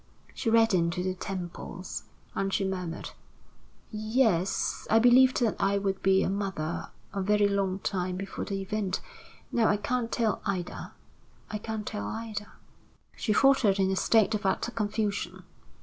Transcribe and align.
She 0.33 0.49
reddened 0.49 0.93
to 0.93 1.03
the 1.03 1.13
temples, 1.13 2.05
and 2.33 2.51
she 2.51 2.65
murmured: 2.67 3.11
"Yes, 3.91 4.87
I 4.89 4.97
believed 4.97 5.39
that 5.41 5.55
I 5.59 5.77
would 5.77 6.01
be 6.01 6.23
a 6.23 6.29
mother 6.31 6.89
a 7.13 7.21
very 7.21 7.47
long 7.47 7.77
time 7.77 8.15
before 8.17 8.45
the 8.45 8.59
event. 8.59 8.99
Now 9.51 9.67
I 9.67 9.77
can't 9.77 10.11
tell 10.11 10.41
either 10.43 10.93
I 11.51 11.59
can't 11.59 11.85
tell 11.85 12.07
either" 12.07 12.47
She 13.15 13.31
faltered 13.31 13.77
in 13.77 13.91
a 13.91 13.95
state 13.95 14.33
of 14.33 14.43
utter 14.43 14.71
confusion. 14.71 15.43